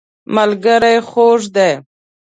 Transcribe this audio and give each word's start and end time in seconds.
ملګری 0.35 0.95
خوږ 1.09 1.41
دی. 1.55 1.71